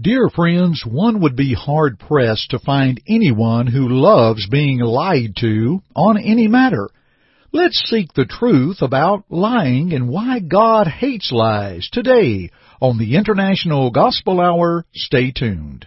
Dear 0.00 0.28
friends, 0.28 0.84
one 0.84 1.20
would 1.20 1.36
be 1.36 1.54
hard 1.54 2.00
pressed 2.00 2.50
to 2.50 2.58
find 2.58 3.00
anyone 3.06 3.68
who 3.68 3.88
loves 3.88 4.48
being 4.48 4.80
lied 4.80 5.36
to 5.36 5.82
on 5.94 6.18
any 6.18 6.48
matter. 6.48 6.88
Let's 7.52 7.80
seek 7.88 8.12
the 8.12 8.24
truth 8.24 8.82
about 8.82 9.22
lying 9.30 9.92
and 9.92 10.08
why 10.08 10.40
God 10.40 10.88
hates 10.88 11.30
lies 11.30 11.88
today 11.92 12.50
on 12.80 12.98
the 12.98 13.14
International 13.14 13.92
Gospel 13.92 14.40
Hour. 14.40 14.84
Stay 14.94 15.30
tuned. 15.30 15.86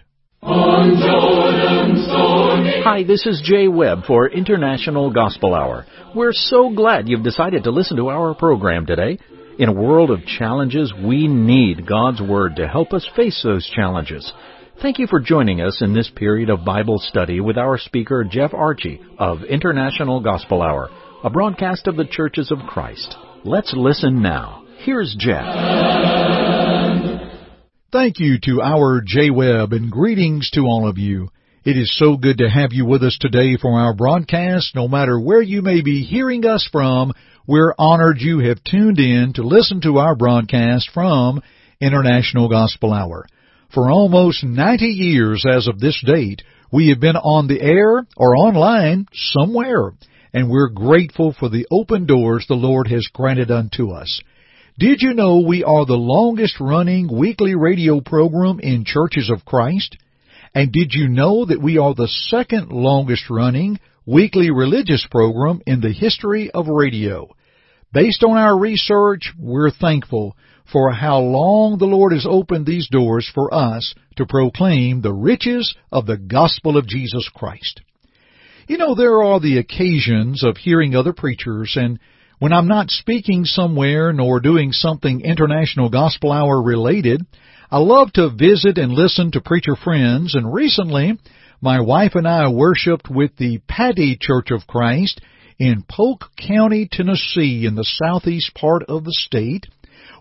Hi, 2.84 3.02
this 3.02 3.26
is 3.26 3.42
Jay 3.44 3.68
Webb 3.68 4.04
for 4.06 4.26
International 4.30 5.12
Gospel 5.12 5.54
Hour. 5.54 5.84
We're 6.14 6.32
so 6.32 6.70
glad 6.70 7.10
you've 7.10 7.24
decided 7.24 7.64
to 7.64 7.70
listen 7.70 7.98
to 7.98 8.08
our 8.08 8.34
program 8.34 8.86
today. 8.86 9.18
In 9.58 9.68
a 9.68 9.72
world 9.72 10.12
of 10.12 10.24
challenges, 10.24 10.94
we 10.94 11.26
need 11.26 11.84
God's 11.84 12.22
Word 12.22 12.54
to 12.56 12.68
help 12.68 12.92
us 12.92 13.04
face 13.16 13.42
those 13.42 13.68
challenges. 13.74 14.32
Thank 14.80 15.00
you 15.00 15.08
for 15.08 15.18
joining 15.18 15.60
us 15.60 15.82
in 15.82 15.92
this 15.92 16.08
period 16.14 16.48
of 16.48 16.64
Bible 16.64 17.00
study 17.00 17.40
with 17.40 17.58
our 17.58 17.76
speaker, 17.76 18.22
Jeff 18.22 18.54
Archie 18.54 19.00
of 19.18 19.42
International 19.42 20.20
Gospel 20.20 20.62
Hour, 20.62 20.90
a 21.24 21.30
broadcast 21.30 21.88
of 21.88 21.96
the 21.96 22.04
Churches 22.04 22.52
of 22.52 22.68
Christ. 22.68 23.16
Let's 23.44 23.74
listen 23.76 24.22
now. 24.22 24.64
Here's 24.78 25.16
Jeff. 25.18 25.44
Thank 27.90 28.20
you 28.20 28.38
to 28.44 28.62
our 28.62 29.02
J 29.04 29.30
Webb 29.30 29.72
and 29.72 29.90
greetings 29.90 30.50
to 30.52 30.60
all 30.60 30.88
of 30.88 30.98
you. 30.98 31.30
It 31.68 31.76
is 31.76 31.94
so 31.98 32.16
good 32.16 32.38
to 32.38 32.48
have 32.48 32.72
you 32.72 32.86
with 32.86 33.02
us 33.02 33.18
today 33.20 33.58
for 33.60 33.78
our 33.78 33.92
broadcast. 33.92 34.74
No 34.74 34.88
matter 34.88 35.20
where 35.20 35.42
you 35.42 35.60
may 35.60 35.82
be 35.82 36.02
hearing 36.02 36.46
us 36.46 36.66
from, 36.72 37.12
we're 37.46 37.74
honored 37.78 38.22
you 38.22 38.38
have 38.38 38.64
tuned 38.64 38.98
in 38.98 39.34
to 39.34 39.42
listen 39.42 39.82
to 39.82 39.98
our 39.98 40.16
broadcast 40.16 40.88
from 40.94 41.42
International 41.78 42.48
Gospel 42.48 42.94
Hour. 42.94 43.26
For 43.74 43.90
almost 43.90 44.42
90 44.42 44.86
years 44.86 45.44
as 45.46 45.68
of 45.68 45.78
this 45.78 46.02
date, 46.06 46.40
we 46.72 46.88
have 46.88 47.00
been 47.00 47.16
on 47.16 47.48
the 47.48 47.60
air 47.60 48.06
or 48.16 48.36
online 48.36 49.04
somewhere, 49.12 49.92
and 50.32 50.48
we're 50.48 50.70
grateful 50.70 51.34
for 51.38 51.50
the 51.50 51.66
open 51.70 52.06
doors 52.06 52.46
the 52.48 52.54
Lord 52.54 52.88
has 52.88 53.06
granted 53.12 53.50
unto 53.50 53.90
us. 53.90 54.22
Did 54.78 55.02
you 55.02 55.12
know 55.12 55.40
we 55.46 55.64
are 55.64 55.84
the 55.84 55.98
longest 55.98 56.60
running 56.60 57.14
weekly 57.14 57.54
radio 57.54 58.00
program 58.00 58.58
in 58.58 58.86
Churches 58.86 59.28
of 59.30 59.44
Christ? 59.44 59.98
And 60.54 60.72
did 60.72 60.92
you 60.92 61.08
know 61.08 61.44
that 61.44 61.62
we 61.62 61.78
are 61.78 61.94
the 61.94 62.08
second 62.08 62.70
longest 62.70 63.30
running 63.30 63.78
weekly 64.06 64.50
religious 64.50 65.06
program 65.10 65.60
in 65.66 65.80
the 65.80 65.92
history 65.92 66.50
of 66.50 66.68
radio? 66.68 67.28
Based 67.92 68.22
on 68.22 68.36
our 68.36 68.58
research, 68.58 69.32
we're 69.38 69.70
thankful 69.70 70.36
for 70.70 70.92
how 70.92 71.18
long 71.18 71.78
the 71.78 71.86
Lord 71.86 72.12
has 72.12 72.26
opened 72.28 72.66
these 72.66 72.88
doors 72.88 73.30
for 73.34 73.52
us 73.52 73.94
to 74.16 74.26
proclaim 74.26 75.00
the 75.00 75.12
riches 75.12 75.74
of 75.90 76.06
the 76.06 76.18
gospel 76.18 76.76
of 76.76 76.86
Jesus 76.86 77.28
Christ. 77.34 77.80
You 78.66 78.76
know, 78.76 78.94
there 78.94 79.22
are 79.22 79.40
the 79.40 79.58
occasions 79.58 80.44
of 80.44 80.58
hearing 80.58 80.94
other 80.94 81.14
preachers, 81.14 81.72
and 81.76 81.98
when 82.38 82.52
I'm 82.52 82.68
not 82.68 82.90
speaking 82.90 83.46
somewhere 83.46 84.12
nor 84.12 84.40
doing 84.40 84.72
something 84.72 85.22
International 85.22 85.88
Gospel 85.88 86.30
Hour 86.30 86.62
related, 86.62 87.22
I 87.70 87.80
love 87.80 88.14
to 88.14 88.30
visit 88.30 88.78
and 88.78 88.92
listen 88.92 89.30
to 89.32 89.42
preacher 89.42 89.76
friends, 89.76 90.34
and 90.34 90.50
recently 90.50 91.18
my 91.60 91.80
wife 91.82 92.14
and 92.14 92.26
I 92.26 92.48
worshiped 92.48 93.10
with 93.10 93.36
the 93.36 93.58
Patty 93.68 94.16
Church 94.18 94.50
of 94.50 94.66
Christ 94.66 95.20
in 95.58 95.84
Polk 95.86 96.30
County, 96.38 96.88
Tennessee, 96.90 97.66
in 97.66 97.74
the 97.74 97.84
southeast 97.84 98.54
part 98.54 98.84
of 98.84 99.04
the 99.04 99.12
state, 99.12 99.66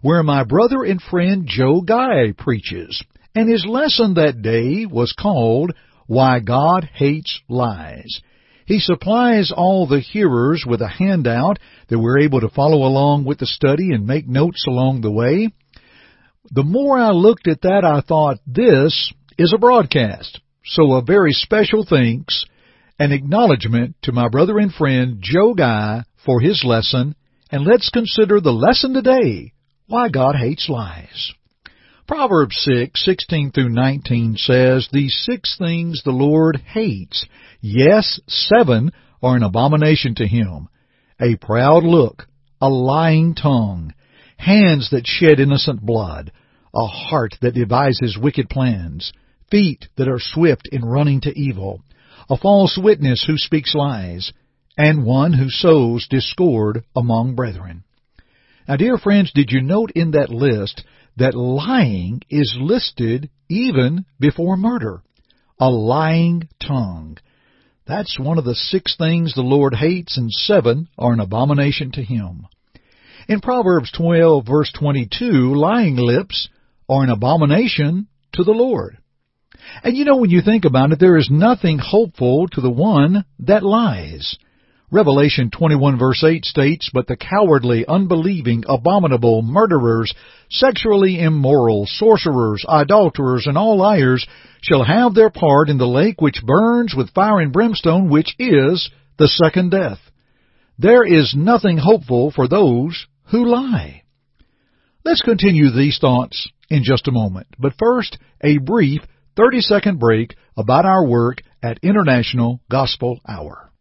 where 0.01 0.23
my 0.23 0.43
brother 0.43 0.83
and 0.83 1.01
friend 1.01 1.47
Joe 1.47 1.79
Guy 1.79 2.33
preaches. 2.37 3.01
And 3.33 3.49
his 3.49 3.65
lesson 3.65 4.15
that 4.15 4.41
day 4.41 4.85
was 4.85 5.13
called 5.17 5.71
Why 6.05 6.41
God 6.41 6.89
Hates 6.95 7.39
Lies. 7.47 8.19
He 8.65 8.79
supplies 8.79 9.53
all 9.55 9.87
the 9.87 10.01
hearers 10.01 10.65
with 10.67 10.81
a 10.81 10.89
handout 10.89 11.59
that 11.87 11.99
we're 11.99 12.19
able 12.19 12.41
to 12.41 12.49
follow 12.49 12.85
along 12.85 13.23
with 13.23 13.37
the 13.37 13.45
study 13.45 13.93
and 13.93 14.05
make 14.05 14.27
notes 14.27 14.65
along 14.67 14.99
the 14.99 15.11
way. 15.11 15.53
The 16.51 16.63
more 16.63 16.97
I 16.97 17.11
looked 17.11 17.47
at 17.47 17.61
that, 17.61 17.83
I 17.83 18.01
thought, 18.01 18.39
this 18.47 19.11
is 19.37 19.53
a 19.53 19.59
broadcast. 19.59 20.39
So 20.65 20.93
a 20.93 21.01
very 21.01 21.33
special 21.33 21.85
thanks 21.87 22.45
an 22.99 23.11
acknowledgement 23.11 23.95
to 24.03 24.11
my 24.11 24.27
brother 24.27 24.57
and 24.57 24.73
friend 24.73 25.19
Joe 25.21 25.53
Guy 25.53 26.03
for 26.25 26.41
his 26.41 26.63
lesson, 26.65 27.15
and 27.51 27.63
let's 27.63 27.89
consider 27.89 28.41
the 28.41 28.51
lesson 28.51 28.93
today, 28.93 29.53
why 29.87 30.09
God 30.09 30.35
hates 30.35 30.67
lies. 30.67 31.33
Proverbs 32.07 32.57
6, 32.61 33.03
16 33.03 33.51
through 33.51 33.69
19 33.69 34.35
says, 34.37 34.87
These 34.91 35.25
six 35.25 35.57
things 35.57 36.01
the 36.03 36.11
Lord 36.11 36.57
hates. 36.57 37.25
Yes, 37.61 38.19
seven 38.27 38.91
are 39.21 39.35
an 39.35 39.43
abomination 39.43 40.15
to 40.15 40.27
him. 40.27 40.69
A 41.21 41.35
proud 41.35 41.83
look, 41.83 42.27
a 42.61 42.69
lying 42.69 43.35
tongue, 43.35 43.93
hands 44.37 44.89
that 44.91 45.07
shed 45.07 45.39
innocent 45.39 45.81
blood, 45.81 46.31
a 46.75 46.85
heart 46.85 47.35
that 47.41 47.53
devises 47.53 48.17
wicked 48.21 48.49
plans, 48.49 49.11
feet 49.49 49.87
that 49.97 50.07
are 50.07 50.19
swift 50.19 50.67
in 50.71 50.85
running 50.85 51.21
to 51.21 51.39
evil, 51.39 51.81
a 52.29 52.37
false 52.37 52.79
witness 52.81 53.23
who 53.25 53.37
speaks 53.37 53.73
lies, 53.73 54.31
and 54.77 55.05
one 55.05 55.33
who 55.33 55.49
sows 55.49 56.07
discord 56.09 56.83
among 56.95 57.35
brethren. 57.35 57.83
Now, 58.67 58.75
dear 58.75 58.97
friends, 58.97 59.31
did 59.33 59.51
you 59.51 59.61
note 59.61 59.91
in 59.95 60.11
that 60.11 60.29
list 60.29 60.83
that 61.15 61.33
lying 61.33 62.21
is 62.29 62.57
listed 62.59 63.29
even 63.49 64.05
before 64.19 64.57
murder? 64.57 65.01
A 65.59 65.69
lying 65.69 66.49
tongue. 66.61 67.17
That's 67.87 68.19
one 68.19 68.37
of 68.37 68.43
the 68.43 68.53
six 68.55 68.95
things 68.97 69.33
the 69.33 69.41
Lord 69.41 69.73
hates, 69.73 70.17
and 70.17 70.31
seven 70.31 70.89
are 70.97 71.13
an 71.13 71.21
abomination 71.21 71.91
to 71.93 72.03
him. 72.03 72.45
In 73.29 73.41
Proverbs 73.41 73.91
12, 73.91 74.45
verse 74.47 74.71
22, 74.79 75.53
lying 75.53 75.97
lips 75.97 76.47
are 76.87 77.03
an 77.03 77.09
abomination 77.09 78.07
to 78.31 78.45
the 78.45 78.53
Lord. 78.53 78.99
And 79.83 79.97
you 79.97 80.05
know, 80.05 80.15
when 80.15 80.29
you 80.29 80.41
think 80.41 80.63
about 80.63 80.93
it, 80.93 80.99
there 81.01 81.17
is 81.17 81.29
nothing 81.29 81.77
hopeful 81.77 82.47
to 82.47 82.61
the 82.61 82.71
one 82.71 83.25
that 83.39 83.63
lies. 83.63 84.37
Revelation 84.89 85.51
21 85.51 85.99
verse 85.99 86.23
8 86.23 86.45
states, 86.45 86.89
But 86.93 87.07
the 87.07 87.17
cowardly, 87.17 87.85
unbelieving, 87.85 88.63
abominable, 88.65 89.41
murderers, 89.41 90.13
sexually 90.49 91.19
immoral, 91.19 91.85
sorcerers, 91.85 92.63
idolaters, 92.65 93.45
and 93.45 93.57
all 93.57 93.77
liars 93.77 94.25
shall 94.61 94.85
have 94.85 95.13
their 95.13 95.29
part 95.29 95.67
in 95.67 95.77
the 95.77 95.85
lake 95.85 96.21
which 96.21 96.45
burns 96.45 96.95
with 96.95 97.13
fire 97.13 97.41
and 97.41 97.51
brimstone, 97.51 98.09
which 98.09 98.33
is 98.39 98.89
the 99.17 99.27
second 99.27 99.71
death. 99.71 99.99
There 100.79 101.03
is 101.03 101.35
nothing 101.35 101.77
hopeful 101.77 102.31
for 102.31 102.47
those 102.47 103.05
who 103.31 103.45
lie. 103.45 104.03
Let's 105.03 105.21
continue 105.21 105.71
these 105.71 105.97
thoughts 105.99 106.49
in 106.69 106.83
just 106.83 107.07
a 107.07 107.11
moment. 107.11 107.47
But 107.57 107.73
first, 107.77 108.17
a 108.41 108.57
brief 108.57 109.01
30 109.35 109.61
second 109.61 109.99
break 109.99 110.35
about 110.57 110.85
our 110.85 111.05
work 111.05 111.41
at 111.61 111.79
International 111.83 112.61
Gospel 112.69 113.19
Hour. 113.27 113.71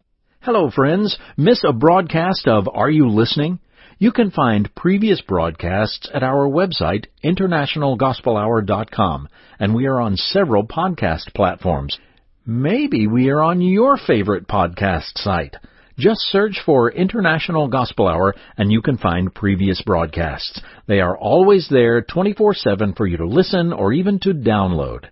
Hello, 0.40 0.70
friends. 0.70 1.18
Miss 1.36 1.64
a 1.64 1.72
broadcast 1.72 2.46
of 2.46 2.68
Are 2.72 2.90
You 2.90 3.08
Listening? 3.08 3.58
You 3.98 4.12
can 4.12 4.30
find 4.30 4.72
previous 4.74 5.22
broadcasts 5.22 6.08
at 6.12 6.22
our 6.22 6.46
website, 6.46 7.06
internationalgospelhour.com, 7.24 9.28
and 9.58 9.74
we 9.74 9.86
are 9.86 10.00
on 10.00 10.16
several 10.16 10.66
podcast 10.66 11.32
platforms. 11.34 11.98
Maybe 12.44 13.06
we 13.06 13.30
are 13.30 13.42
on 13.42 13.62
your 13.62 13.96
favorite 13.96 14.46
podcast 14.46 15.16
site. 15.16 15.56
Just 15.98 16.20
search 16.20 16.60
for 16.64 16.90
International 16.90 17.68
Gospel 17.68 18.06
Hour 18.06 18.34
and 18.58 18.70
you 18.70 18.82
can 18.82 18.98
find 18.98 19.34
previous 19.34 19.80
broadcasts. 19.80 20.60
They 20.86 21.00
are 21.00 21.16
always 21.16 21.68
there 21.70 22.02
24-7 22.02 22.96
for 22.96 23.06
you 23.06 23.16
to 23.16 23.26
listen 23.26 23.72
or 23.72 23.94
even 23.94 24.18
to 24.20 24.34
download. 24.34 25.06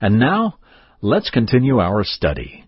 And 0.00 0.20
now, 0.20 0.58
let's 1.00 1.30
continue 1.30 1.80
our 1.80 2.04
study. 2.04 2.64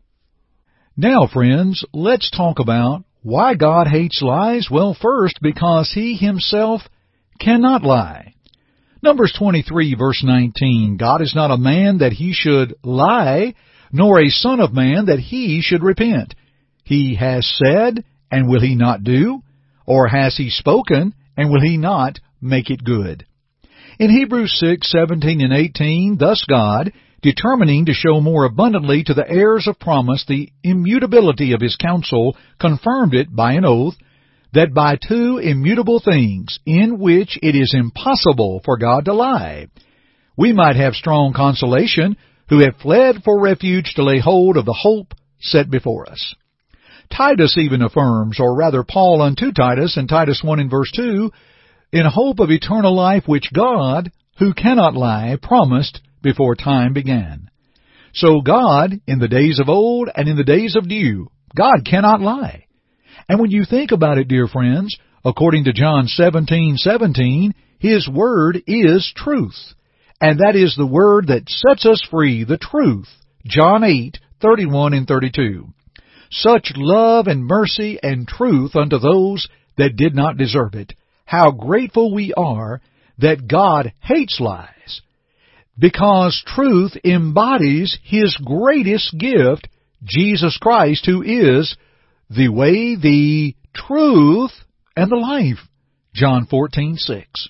Now, 0.97 1.29
friends, 1.33 1.85
let's 1.93 2.31
talk 2.31 2.59
about 2.59 3.05
why 3.23 3.55
God 3.55 3.87
hates 3.87 4.21
lies. 4.23 4.69
Well, 4.69 4.97
first, 5.01 5.39
because 5.41 5.93
He 5.95 6.17
Himself 6.17 6.83
cannot 7.39 7.85
lie. 7.85 8.35
Numbers 9.03 9.35
23 9.39 9.95
verse 9.95 10.23
19, 10.25 10.97
God 10.99 11.23
is 11.23 11.35
not 11.35 11.53
a 11.53 11.57
man 11.57 11.99
that 11.99 12.13
He 12.13 12.33
should 12.35 12.75
lie, 12.83 13.55
nor 13.93 14.21
a 14.21 14.29
son 14.29 14.59
of 14.59 14.75
man 14.75 15.07
that 15.07 15.21
He 15.21 15.61
should 15.63 15.85
repent. 15.85 16.35
He 16.91 17.15
has 17.15 17.47
said, 17.47 18.03
and 18.33 18.49
will 18.49 18.61
He 18.61 18.75
not 18.75 19.05
do? 19.05 19.43
Or 19.87 20.09
has 20.09 20.37
He 20.37 20.51
spoken, 20.51 21.15
and 21.37 21.49
will 21.49 21.61
He 21.61 21.77
not 21.77 22.19
make 22.41 22.69
it 22.69 22.83
good? 22.83 23.25
In 24.01 24.11
Hebrews 24.11 24.59
6, 24.59 24.91
17 24.91 25.41
and 25.41 25.53
18, 25.53 26.17
thus 26.19 26.45
God, 26.51 26.93
determining 27.23 27.87
to 27.87 27.93
show 27.93 28.21
more 28.21 28.45
abundantly 28.45 29.05
to 29.05 29.15
the 29.15 29.31
heirs 29.31 29.69
of 29.69 29.79
promise 29.79 30.25
the 30.27 30.51
immutability 30.65 31.53
of 31.53 31.61
his 31.61 31.77
counsel, 31.77 32.37
confirmed 32.59 33.15
it 33.15 33.33
by 33.33 33.53
an 33.53 33.65
oath, 33.65 33.95
that 34.53 34.75
by 34.75 34.97
two 34.97 35.39
immutable 35.39 36.03
things, 36.05 36.59
in 36.67 36.99
which 36.99 37.39
it 37.41 37.55
is 37.55 37.73
impossible 37.73 38.63
for 38.65 38.77
God 38.77 39.05
to 39.05 39.15
lie, 39.15 39.69
we 40.37 40.53
might 40.53 40.75
have 40.75 40.95
strong 40.95 41.35
consolation 41.35 42.17
who 42.49 42.59
have 42.59 42.83
fled 42.83 43.23
for 43.25 43.41
refuge 43.41 43.93
to 43.95 44.03
lay 44.03 44.19
hold 44.19 44.57
of 44.57 44.65
the 44.65 44.73
hope 44.73 45.15
set 45.39 45.71
before 45.71 46.11
us. 46.11 46.35
Titus 47.15 47.57
even 47.59 47.83
affirms, 47.83 48.39
or 48.39 48.57
rather 48.57 48.85
Paul 48.85 49.21
unto 49.21 49.53
Titus 49.53 49.97
in 49.97 50.07
Titus 50.07 50.43
1 50.43 50.61
and 50.61 50.71
verse 50.71 50.91
2, 50.95 51.31
in 51.93 52.07
hope 52.07 52.39
of 52.39 52.51
eternal 52.51 52.95
life 52.95 53.25
which 53.27 53.53
God, 53.53 54.11
who 54.39 54.55
cannot 54.55 54.95
lie, 54.95 55.37
promised 55.43 56.01
before 56.23 56.55
time 56.55 56.93
began. 56.93 57.51
So 58.13 58.41
God, 58.41 59.01
in 59.07 59.19
the 59.19 59.29
days 59.29 59.59
of 59.59 59.69
old 59.69 60.09
and 60.15 60.29
in 60.29 60.37
the 60.37 60.45
days 60.45 60.77
of 60.77 60.87
new, 60.87 61.31
God 61.55 61.85
cannot 61.85 62.21
lie. 62.21 62.67
And 63.29 63.41
when 63.41 63.51
you 63.51 63.65
think 63.65 63.93
about 63.93 64.19
it, 64.19 64.29
dear 64.29 64.47
friends, 64.47 64.97
according 65.25 65.65
to 65.65 65.73
John 65.73 66.07
17:17, 66.07 67.53
his 67.79 68.09
word 68.09 68.63
is 68.67 69.13
truth. 69.17 69.75
And 70.21 70.41
that 70.41 70.55
is 70.55 70.77
the 70.77 70.87
word 70.87 71.29
that 71.29 71.49
sets 71.49 71.87
us 71.87 72.03
free, 72.11 72.45
the 72.45 72.59
truth. 72.59 73.09
John 73.47 73.83
8:31 73.83 74.97
and 74.97 75.09
32 75.09 75.73
such 76.31 76.73
love 76.77 77.27
and 77.27 77.45
mercy 77.45 77.99
and 78.03 78.27
truth 78.27 78.77
unto 78.77 78.99
those 78.99 79.49
that 79.77 79.97
did 79.97 80.15
not 80.15 80.37
deserve 80.37 80.75
it. 80.75 80.93
How 81.25 81.51
grateful 81.51 82.15
we 82.15 82.33
are 82.35 82.81
that 83.19 83.47
God 83.49 83.93
hates 84.01 84.41
lies, 84.41 85.03
because 85.79 86.43
truth 86.47 86.97
embodies 87.05 87.99
His 88.03 88.37
greatest 88.45 89.17
gift, 89.19 89.69
Jesus 90.03 90.57
Christ, 90.57 91.07
who 91.07 91.23
is 91.23 91.77
the 92.31 92.49
way, 92.49 92.97
the 92.97 93.55
truth, 93.75 94.53
and 94.97 95.11
the 95.11 95.17
life. 95.17 95.69
John 96.15 96.47
14:6. 96.47 97.49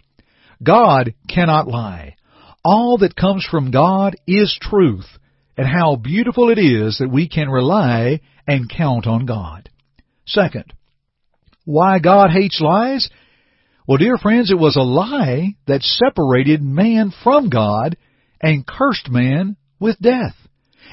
God 0.62 1.14
cannot 1.28 1.68
lie. 1.68 2.16
All 2.62 2.98
that 2.98 3.16
comes 3.16 3.46
from 3.50 3.70
God 3.70 4.16
is 4.26 4.58
truth, 4.60 5.06
and 5.56 5.66
how 5.66 5.96
beautiful 5.96 6.50
it 6.50 6.58
is 6.58 6.98
that 6.98 7.10
we 7.10 7.28
can 7.28 7.48
rely 7.48 8.20
and 8.46 8.70
count 8.70 9.06
on 9.06 9.26
God. 9.26 9.68
Second, 10.26 10.72
why 11.64 11.98
God 11.98 12.30
hates 12.30 12.60
lies? 12.60 13.08
Well, 13.86 13.98
dear 13.98 14.16
friends, 14.16 14.50
it 14.50 14.58
was 14.58 14.76
a 14.76 14.82
lie 14.82 15.56
that 15.66 15.82
separated 15.82 16.62
man 16.62 17.12
from 17.24 17.50
God 17.50 17.96
and 18.40 18.66
cursed 18.66 19.10
man 19.10 19.56
with 19.78 19.98
death. 20.00 20.34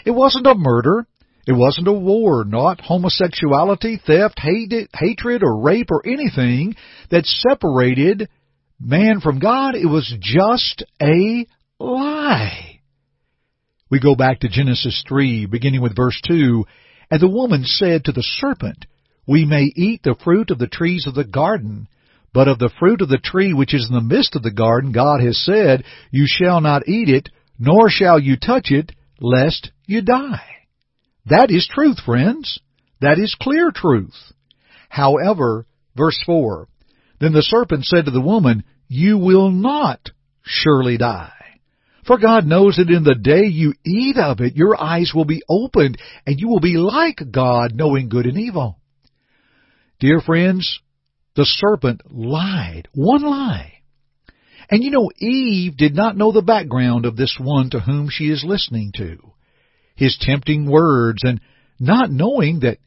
It 0.05 0.11
wasn't 0.11 0.47
a 0.47 0.55
murder. 0.55 1.05
It 1.47 1.53
wasn't 1.53 1.87
a 1.87 1.93
war, 1.93 2.43
not 2.43 2.81
homosexuality, 2.81 4.01
theft, 4.05 4.39
hate, 4.39 4.73
hatred, 4.93 5.43
or 5.43 5.61
rape, 5.61 5.89
or 5.91 6.05
anything 6.05 6.75
that 7.09 7.25
separated 7.25 8.27
man 8.79 9.21
from 9.21 9.39
God. 9.39 9.75
It 9.75 9.85
was 9.85 10.13
just 10.19 10.83
a 11.01 11.45
lie. 11.79 12.66
We 13.89 13.99
go 13.99 14.15
back 14.15 14.41
to 14.41 14.49
Genesis 14.49 15.03
3, 15.07 15.45
beginning 15.45 15.81
with 15.81 15.95
verse 15.95 16.19
2. 16.27 16.65
And 17.09 17.21
the 17.21 17.29
woman 17.29 17.63
said 17.63 18.05
to 18.05 18.11
the 18.11 18.23
serpent, 18.23 18.85
We 19.25 19.45
may 19.45 19.71
eat 19.75 20.03
the 20.03 20.15
fruit 20.23 20.51
of 20.51 20.59
the 20.59 20.67
trees 20.67 21.07
of 21.07 21.15
the 21.15 21.23
garden, 21.23 21.87
but 22.33 22.49
of 22.49 22.59
the 22.59 22.71
fruit 22.79 23.01
of 23.01 23.09
the 23.09 23.17
tree 23.17 23.53
which 23.53 23.73
is 23.73 23.87
in 23.89 23.95
the 23.95 24.01
midst 24.01 24.35
of 24.35 24.43
the 24.43 24.51
garden, 24.51 24.91
God 24.91 25.21
has 25.21 25.43
said, 25.43 25.83
You 26.11 26.25
shall 26.27 26.59
not 26.59 26.87
eat 26.87 27.09
it, 27.09 27.29
nor 27.57 27.89
shall 27.89 28.19
you 28.19 28.35
touch 28.35 28.71
it, 28.71 28.91
lest 29.21 29.71
you 29.85 30.01
die. 30.01 30.43
That 31.25 31.49
is 31.49 31.67
truth, 31.67 31.99
friends. 32.05 32.59
That 32.99 33.19
is 33.19 33.35
clear 33.39 33.71
truth. 33.71 34.15
However, 34.89 35.65
verse 35.95 36.21
4, 36.25 36.67
Then 37.19 37.33
the 37.33 37.41
serpent 37.41 37.85
said 37.85 38.05
to 38.05 38.11
the 38.11 38.21
woman, 38.21 38.63
You 38.87 39.17
will 39.17 39.51
not 39.51 40.11
surely 40.43 40.97
die. 40.97 41.31
For 42.07 42.17
God 42.17 42.45
knows 42.45 42.77
that 42.77 42.89
in 42.89 43.03
the 43.03 43.15
day 43.15 43.47
you 43.47 43.73
eat 43.85 44.15
of 44.17 44.39
it, 44.39 44.55
your 44.55 44.81
eyes 44.81 45.11
will 45.13 45.25
be 45.25 45.43
opened, 45.49 45.97
and 46.25 46.39
you 46.39 46.47
will 46.47 46.61
be 46.61 46.77
like 46.77 47.19
God, 47.31 47.75
knowing 47.75 48.07
good 48.07 48.25
and 48.25 48.39
evil. 48.39 48.79
Dear 49.99 50.21
friends, 50.21 50.79
the 51.35 51.45
serpent 51.45 52.01
lied. 52.09 52.87
One 52.93 53.23
lie. 53.23 53.73
And 54.69 54.83
you 54.83 54.91
know, 54.91 55.09
Eve 55.19 55.75
did 55.75 55.95
not 55.95 56.17
know 56.17 56.31
the 56.31 56.41
background 56.41 57.05
of 57.05 57.17
this 57.17 57.37
one 57.39 57.69
to 57.71 57.79
whom 57.79 58.09
she 58.09 58.25
is 58.25 58.43
listening 58.45 58.93
to. 58.95 59.17
His 59.95 60.17
tempting 60.19 60.69
words 60.69 61.23
and 61.23 61.41
not 61.79 62.09
knowing 62.09 62.61
that 62.61 62.77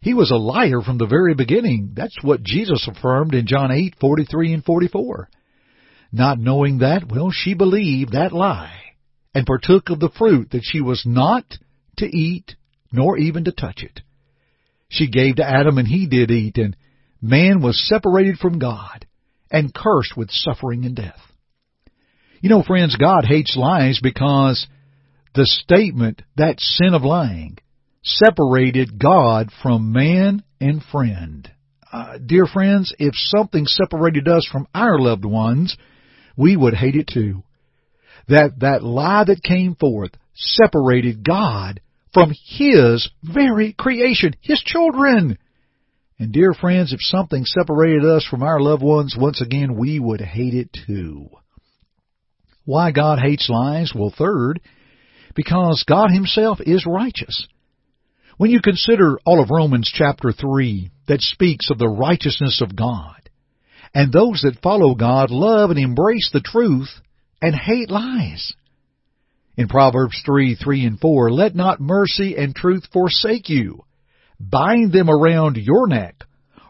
he 0.00 0.14
was 0.14 0.30
a 0.30 0.36
liar 0.36 0.82
from 0.82 0.98
the 0.98 1.06
very 1.06 1.34
beginning. 1.34 1.92
That's 1.94 2.16
what 2.22 2.42
Jesus 2.42 2.88
affirmed 2.88 3.34
in 3.34 3.46
John 3.46 3.70
8:43 3.70 4.54
and 4.54 4.64
44. 4.64 5.28
Not 6.10 6.38
knowing 6.38 6.78
that, 6.78 7.08
well, 7.08 7.30
she 7.30 7.54
believed 7.54 8.12
that 8.12 8.32
lie, 8.32 8.80
and 9.34 9.46
partook 9.46 9.90
of 9.90 10.00
the 10.00 10.08
fruit 10.08 10.50
that 10.50 10.64
she 10.64 10.80
was 10.80 11.04
not 11.04 11.44
to 11.98 12.06
eat, 12.06 12.56
nor 12.90 13.18
even 13.18 13.44
to 13.44 13.52
touch 13.52 13.82
it. 13.82 14.00
She 14.88 15.10
gave 15.10 15.36
to 15.36 15.46
Adam, 15.46 15.76
and 15.76 15.86
he 15.86 16.06
did 16.06 16.30
eat, 16.30 16.56
and 16.56 16.76
man 17.20 17.60
was 17.60 17.86
separated 17.88 18.38
from 18.38 18.58
God, 18.58 19.06
and 19.50 19.74
cursed 19.74 20.16
with 20.16 20.30
suffering 20.30 20.86
and 20.86 20.96
death. 20.96 21.20
You 22.40 22.48
know, 22.48 22.62
friends, 22.62 22.96
God 22.96 23.24
hates 23.26 23.56
lies 23.56 24.00
because 24.02 24.66
the 25.34 25.44
statement, 25.44 26.22
that 26.36 26.60
sin 26.60 26.94
of 26.94 27.02
lying, 27.02 27.58
separated 28.02 28.98
God 28.98 29.50
from 29.62 29.92
man 29.92 30.42
and 30.60 30.82
friend. 30.82 31.50
Uh, 31.92 32.18
dear 32.24 32.46
friends, 32.46 32.94
if 32.98 33.14
something 33.14 33.66
separated 33.66 34.28
us 34.28 34.46
from 34.50 34.66
our 34.74 34.98
loved 34.98 35.24
ones, 35.24 35.76
we 36.38 36.56
would 36.56 36.72
hate 36.72 36.94
it 36.94 37.10
too. 37.12 37.42
That, 38.28 38.60
that 38.60 38.82
lie 38.82 39.24
that 39.24 39.42
came 39.42 39.74
forth 39.74 40.12
separated 40.34 41.26
God 41.26 41.80
from 42.14 42.32
His 42.46 43.10
very 43.22 43.74
creation, 43.74 44.34
His 44.40 44.60
children. 44.60 45.38
And 46.18 46.32
dear 46.32 46.54
friends, 46.54 46.92
if 46.92 47.00
something 47.02 47.44
separated 47.44 48.04
us 48.04 48.24
from 48.24 48.42
our 48.42 48.60
loved 48.60 48.82
ones, 48.82 49.16
once 49.18 49.42
again, 49.42 49.76
we 49.76 49.98
would 49.98 50.20
hate 50.20 50.54
it 50.54 50.70
too. 50.86 51.28
Why 52.64 52.92
God 52.92 53.18
hates 53.18 53.48
lies? 53.48 53.92
Well, 53.94 54.14
third, 54.16 54.60
because 55.34 55.84
God 55.88 56.10
Himself 56.10 56.58
is 56.60 56.86
righteous. 56.86 57.46
When 58.36 58.50
you 58.50 58.60
consider 58.62 59.18
all 59.24 59.42
of 59.42 59.50
Romans 59.50 59.90
chapter 59.92 60.32
3 60.32 60.90
that 61.08 61.20
speaks 61.20 61.70
of 61.70 61.78
the 61.78 61.88
righteousness 61.88 62.60
of 62.62 62.76
God, 62.76 63.17
and 63.94 64.12
those 64.12 64.42
that 64.42 64.62
follow 64.62 64.94
God 64.94 65.30
love 65.30 65.70
and 65.70 65.78
embrace 65.78 66.30
the 66.32 66.40
truth 66.40 66.90
and 67.40 67.54
hate 67.54 67.90
lies. 67.90 68.52
In 69.56 69.68
Proverbs 69.68 70.22
3, 70.24 70.54
3 70.54 70.84
and 70.84 71.00
4, 71.00 71.30
let 71.32 71.54
not 71.54 71.80
mercy 71.80 72.36
and 72.36 72.54
truth 72.54 72.84
forsake 72.92 73.48
you. 73.48 73.84
Bind 74.38 74.92
them 74.92 75.10
around 75.10 75.56
your 75.56 75.88
neck. 75.88 76.14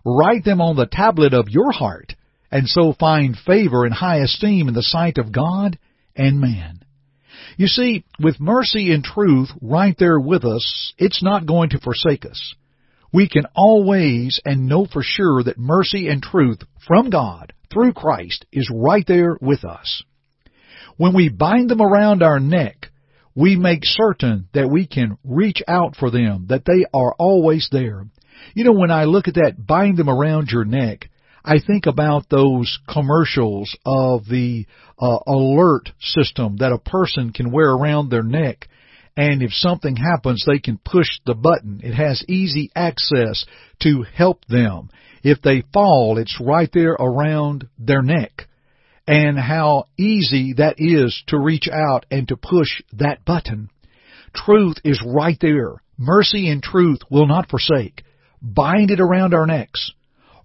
Write 0.04 0.44
them 0.44 0.60
on 0.60 0.76
the 0.76 0.86
tablet 0.86 1.34
of 1.34 1.50
your 1.50 1.70
heart, 1.70 2.14
and 2.50 2.66
so 2.66 2.94
find 2.98 3.36
favor 3.36 3.84
and 3.84 3.92
high 3.92 4.20
esteem 4.20 4.68
in 4.68 4.74
the 4.74 4.82
sight 4.82 5.18
of 5.18 5.32
God 5.32 5.78
and 6.16 6.40
man. 6.40 6.82
You 7.58 7.66
see, 7.66 8.04
with 8.18 8.40
mercy 8.40 8.92
and 8.92 9.04
truth 9.04 9.50
right 9.60 9.94
there 9.98 10.18
with 10.18 10.44
us, 10.44 10.94
it's 10.96 11.22
not 11.22 11.46
going 11.46 11.70
to 11.70 11.80
forsake 11.80 12.24
us 12.24 12.54
we 13.12 13.28
can 13.28 13.44
always 13.54 14.40
and 14.44 14.68
know 14.68 14.86
for 14.86 15.02
sure 15.02 15.42
that 15.42 15.58
mercy 15.58 16.08
and 16.08 16.22
truth 16.22 16.58
from 16.86 17.10
God 17.10 17.52
through 17.72 17.92
Christ 17.92 18.46
is 18.52 18.70
right 18.72 19.04
there 19.06 19.36
with 19.40 19.64
us. 19.64 20.02
When 20.96 21.14
we 21.14 21.28
bind 21.28 21.70
them 21.70 21.80
around 21.80 22.22
our 22.22 22.40
neck, 22.40 22.88
we 23.34 23.56
make 23.56 23.84
certain 23.84 24.48
that 24.52 24.68
we 24.68 24.86
can 24.86 25.16
reach 25.22 25.62
out 25.68 25.94
for 25.96 26.10
them, 26.10 26.46
that 26.48 26.64
they 26.64 26.86
are 26.92 27.14
always 27.18 27.68
there. 27.70 28.04
You 28.54 28.64
know, 28.64 28.72
when 28.72 28.90
I 28.90 29.04
look 29.04 29.28
at 29.28 29.34
that 29.34 29.64
bind 29.64 29.96
them 29.96 30.10
around 30.10 30.48
your 30.50 30.64
neck, 30.64 31.08
I 31.44 31.60
think 31.64 31.86
about 31.86 32.28
those 32.28 32.78
commercials 32.92 33.74
of 33.86 34.26
the 34.26 34.66
uh, 34.98 35.18
alert 35.26 35.90
system 36.00 36.56
that 36.58 36.72
a 36.72 36.78
person 36.78 37.32
can 37.32 37.52
wear 37.52 37.70
around 37.70 38.10
their 38.10 38.22
neck 38.22 38.68
and 39.18 39.42
if 39.42 39.50
something 39.52 39.96
happens, 39.96 40.44
they 40.46 40.60
can 40.60 40.78
push 40.78 41.08
the 41.26 41.34
button. 41.34 41.80
It 41.82 41.92
has 41.92 42.24
easy 42.28 42.70
access 42.76 43.44
to 43.82 44.04
help 44.14 44.44
them. 44.44 44.90
If 45.24 45.42
they 45.42 45.64
fall, 45.72 46.18
it's 46.18 46.40
right 46.40 46.70
there 46.72 46.92
around 46.92 47.66
their 47.80 48.00
neck. 48.00 48.46
And 49.08 49.36
how 49.36 49.86
easy 49.98 50.52
that 50.58 50.76
is 50.78 51.20
to 51.28 51.38
reach 51.38 51.68
out 51.68 52.06
and 52.12 52.28
to 52.28 52.36
push 52.36 52.80
that 52.92 53.24
button. 53.24 53.70
Truth 54.36 54.76
is 54.84 55.02
right 55.04 55.38
there. 55.40 55.82
Mercy 55.98 56.48
and 56.48 56.62
truth 56.62 57.00
will 57.10 57.26
not 57.26 57.50
forsake. 57.50 58.04
Bind 58.40 58.92
it 58.92 59.00
around 59.00 59.34
our 59.34 59.46
necks. 59.46 59.90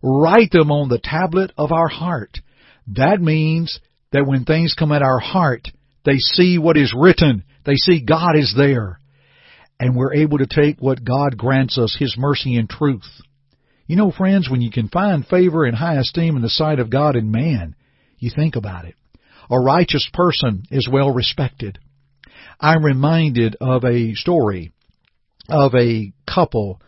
Write 0.02 0.50
them 0.50 0.72
on 0.72 0.90
the 0.90 0.98
tablet 0.98 1.52
of 1.60 1.72
our 1.72 1.90
heart. 1.90 2.40
That 2.88 3.22
means 3.22 3.80
that 4.12 4.26
when 4.26 4.46
things 4.46 4.74
come 4.74 4.92
at 4.92 5.04
our 5.04 5.20
heart, 5.20 5.68
they 6.06 6.18
see 6.18 6.58
what 6.58 6.76
is 6.76 6.96
written 6.98 7.44
they 7.66 7.76
see 7.76 8.02
God 8.04 8.36
is 8.36 8.54
there. 8.56 9.00
And 9.80 9.96
we're 9.96 10.14
able 10.14 10.38
to 10.38 10.48
take 10.48 10.80
what 10.80 11.04
God 11.04 11.38
grants 11.38 11.78
us, 11.78 11.96
His 11.98 12.16
mercy 12.18 12.56
and 12.56 12.70
truth. 12.70 13.08
You 13.88 13.98
know, 13.98 14.12
friends, 14.12 14.50
when 14.50 14.62
you 14.62 14.72
can 14.72 14.88
find 14.88 15.26
favor 15.26 15.66
and 15.66 15.76
high 15.76 15.98
esteem 15.98 16.36
in 16.36 16.42
the 16.42 16.50
sight 16.50 16.80
of 16.80 16.90
God 16.90 17.16
and 17.16 17.32
man, 17.32 17.76
you 18.18 18.32
think 18.34 18.56
about 18.56 18.86
it. 18.86 18.96
a 19.50 19.60
righteous 19.60 20.10
person 20.14 20.64
is 20.72 20.88
well 20.90 21.12
respected. 21.12 21.80
I'm 22.60 22.84
reminded 22.84 23.58
of 23.60 23.84
a 23.84 24.14
story 24.14 24.72
of 25.50 25.74
a 25.76 26.14
couple 26.26 26.82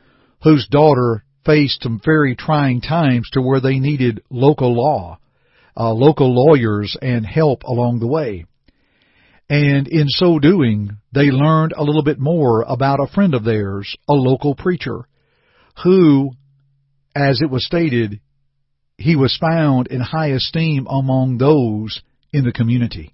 whose 0.43 0.67
daughter 0.67 1.23
faced 1.45 1.83
some 1.83 1.99
very 2.03 2.35
trying 2.35 2.81
times 2.81 3.29
to 3.33 3.41
where 3.41 3.59
they 3.59 3.79
needed 3.79 4.23
local 4.29 4.73
law, 4.73 5.19
uh, 5.77 5.91
local 5.91 6.33
lawyers 6.33 6.95
and 7.01 7.25
help 7.25 7.63
along 7.63 7.99
the 7.99 8.07
way. 8.07 8.45
And 9.49 9.87
in 9.87 10.07
so 10.07 10.39
doing, 10.39 10.97
they 11.13 11.29
learned 11.29 11.73
a 11.75 11.83
little 11.83 12.03
bit 12.03 12.19
more 12.19 12.63
about 12.63 12.99
a 12.99 13.11
friend 13.13 13.35
of 13.35 13.43
theirs, 13.43 13.95
a 14.09 14.13
local 14.13 14.55
preacher, 14.55 15.07
who, 15.83 16.31
as 17.15 17.41
it 17.41 17.51
was 17.51 17.65
stated, 17.65 18.21
he 18.97 19.15
was 19.15 19.37
found 19.39 19.87
in 19.87 20.01
high 20.01 20.29
esteem 20.29 20.87
among 20.89 21.37
those 21.37 22.01
in 22.33 22.43
the 22.43 22.51
community. 22.51 23.13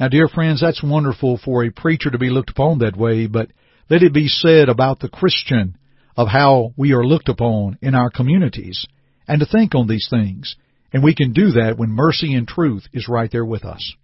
Now, 0.00 0.08
dear 0.08 0.28
friends, 0.28 0.60
that's 0.60 0.82
wonderful 0.82 1.38
for 1.44 1.64
a 1.64 1.70
preacher 1.70 2.10
to 2.10 2.18
be 2.18 2.30
looked 2.30 2.50
upon 2.50 2.78
that 2.78 2.96
way, 2.96 3.26
but 3.26 3.48
let 3.90 4.02
it 4.02 4.14
be 4.14 4.28
said 4.28 4.68
about 4.68 5.00
the 5.00 5.08
Christian 5.08 5.76
of 6.16 6.28
how 6.28 6.72
we 6.76 6.92
are 6.92 7.04
looked 7.04 7.28
upon 7.28 7.78
in 7.82 7.94
our 7.94 8.10
communities 8.10 8.86
and 9.28 9.40
to 9.40 9.46
think 9.46 9.74
on 9.74 9.88
these 9.88 10.08
things. 10.08 10.56
And 10.92 11.02
we 11.02 11.14
can 11.14 11.32
do 11.32 11.52
that 11.52 11.74
when 11.76 11.90
mercy 11.90 12.34
and 12.34 12.46
truth 12.46 12.84
is 12.92 13.08
right 13.08 13.30
there 13.30 13.44
with 13.44 13.64
us. 13.64 13.94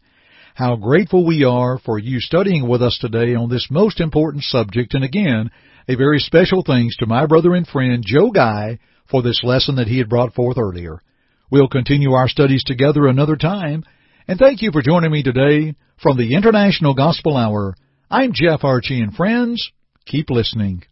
How 0.54 0.76
grateful 0.76 1.26
we 1.26 1.46
are 1.46 1.80
for 1.80 1.98
you 1.98 2.20
studying 2.20 2.68
with 2.68 2.82
us 2.82 2.98
today 3.00 3.36
on 3.36 3.50
this 3.50 3.68
most 3.72 4.02
important 4.02 4.44
subject, 4.44 4.94
and 4.94 5.04
again, 5.04 5.50
a 5.88 5.96
very 5.96 6.20
special 6.20 6.62
thanks 6.66 6.98
to 6.98 7.06
my 7.06 7.26
brother 7.26 7.54
and 7.54 7.66
friend 7.66 8.04
Joe 8.06 8.32
Guy 8.32 8.80
for 9.10 9.22
this 9.22 9.42
lesson 9.44 9.76
that 9.76 9.88
he 9.88 9.98
had 9.98 10.10
brought 10.10 10.34
forth 10.34 10.58
earlier. 10.58 11.02
We'll 11.50 11.70
continue 11.70 12.12
our 12.14 12.28
studies 12.28 12.64
together 12.66 13.08
another 13.08 13.38
time, 13.38 13.84
and 14.28 14.38
thank 14.38 14.62
you 14.62 14.72
for 14.72 14.82
joining 14.82 15.12
me 15.12 15.24
today 15.24 15.76
from 16.02 16.18
the 16.18 16.36
International 16.36 16.94
Gospel 16.94 17.38
Hour. 17.38 17.76
I'm 18.10 18.32
Jeff 18.34 18.64
Archie, 18.64 19.02
and 19.02 19.14
friends, 19.14 19.72
keep 20.06 20.30
listening. 20.30 20.84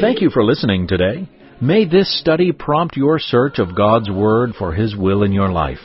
Thank 0.00 0.22
you 0.22 0.30
for 0.30 0.42
listening 0.42 0.88
today. 0.88 1.28
May 1.62 1.84
this 1.84 2.18
study 2.18 2.52
prompt 2.52 2.96
your 2.96 3.18
search 3.18 3.58
of 3.58 3.76
God's 3.76 4.08
Word 4.08 4.54
for 4.58 4.72
His 4.72 4.96
will 4.96 5.22
in 5.22 5.32
your 5.32 5.50
life. 5.50 5.76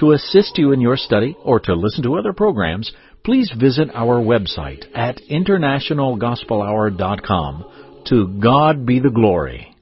To 0.00 0.12
assist 0.12 0.58
you 0.58 0.72
in 0.72 0.82
your 0.82 0.98
study 0.98 1.34
or 1.42 1.58
to 1.60 1.74
listen 1.74 2.02
to 2.02 2.16
other 2.16 2.34
programs, 2.34 2.92
please 3.24 3.50
visit 3.58 3.88
our 3.94 4.20
website 4.20 4.84
at 4.94 5.22
internationalgospelhour.com. 5.30 7.64
To 8.08 8.38
God 8.38 8.84
be 8.84 9.00
the 9.00 9.08
glory. 9.08 9.74